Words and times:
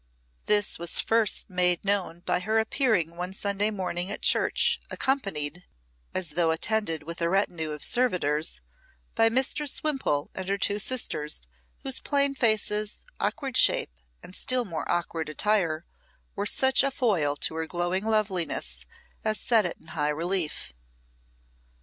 This 0.47 0.79
was 0.79 0.99
first 0.99 1.47
made 1.47 1.85
known 1.85 2.21
by 2.21 2.39
her 2.39 2.57
appearing 2.57 3.17
one 3.17 3.33
Sunday 3.33 3.69
morning 3.69 4.09
at 4.09 4.23
church, 4.23 4.79
accompanied 4.89 5.63
as 6.11 6.31
though 6.31 6.49
attended 6.49 7.03
with 7.03 7.21
a 7.21 7.29
retinue 7.29 7.69
of 7.69 7.83
servitors 7.83 8.61
by 9.13 9.29
Mistress 9.29 9.83
Wimpole 9.83 10.31
and 10.33 10.49
her 10.49 10.57
two 10.57 10.79
sisters, 10.79 11.43
whose 11.83 11.99
plain 11.99 12.33
faces, 12.33 13.05
awkward 13.19 13.55
shape, 13.55 13.91
and 14.23 14.35
still 14.35 14.65
more 14.65 14.91
awkward 14.91 15.29
attire 15.29 15.85
were 16.35 16.47
such 16.47 16.81
a 16.81 16.89
foil 16.89 17.35
to 17.35 17.53
her 17.53 17.67
glowing 17.67 18.03
loveliness 18.03 18.87
as 19.23 19.39
set 19.39 19.67
it 19.67 19.77
in 19.79 19.89
high 19.89 20.09
relief. 20.09 20.73